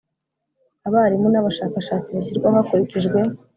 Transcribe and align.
Abarimu 0.87 1.27
n 1.31 1.35
abashakashatsi 1.41 2.09
bashyirwaho 2.15 2.55
hakurikijwe 2.59 3.19